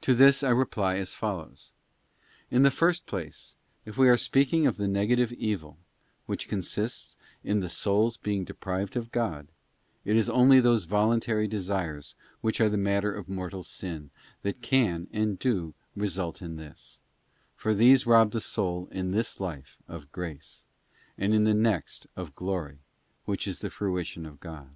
[0.00, 4.88] To this I reply as follows:—In the first place, if we are speaking of the
[4.88, 5.76] negative evil,
[6.24, 9.48] which consists in the soul's being deprived of God,
[10.02, 14.08] it is only those voluntary desires which are the matter of mortal sin
[14.40, 17.00] that can, and do, result in this:
[17.54, 20.64] for these rob the soul in this life of grace,
[21.18, 22.78] and in the next of glory,
[23.26, 24.70] which is the fruition of God.